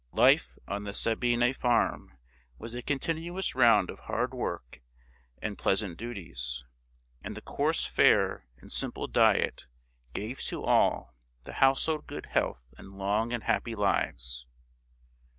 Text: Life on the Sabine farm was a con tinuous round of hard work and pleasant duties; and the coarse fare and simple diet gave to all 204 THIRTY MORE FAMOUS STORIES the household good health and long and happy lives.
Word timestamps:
Life 0.13 0.57
on 0.67 0.83
the 0.83 0.95
Sabine 0.95 1.53
farm 1.53 2.17
was 2.57 2.73
a 2.73 2.81
con 2.81 2.97
tinuous 2.97 3.53
round 3.53 3.91
of 3.91 3.99
hard 4.09 4.33
work 4.33 4.81
and 5.43 5.59
pleasant 5.59 5.95
duties; 5.95 6.63
and 7.23 7.37
the 7.37 7.41
coarse 7.43 7.85
fare 7.85 8.47
and 8.57 8.71
simple 8.71 9.05
diet 9.05 9.67
gave 10.15 10.39
to 10.45 10.63
all 10.63 11.13
204 11.43 11.43
THIRTY 11.43 11.51
MORE 11.51 11.55
FAMOUS 11.55 11.81
STORIES 11.83 11.97
the 11.99 12.01
household 12.01 12.07
good 12.07 12.25
health 12.31 12.73
and 12.79 12.97
long 12.97 13.31
and 13.31 13.43
happy 13.43 13.75
lives. 13.75 14.47